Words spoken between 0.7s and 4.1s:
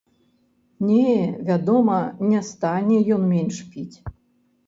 Не, вядома, не стане ён менш піць.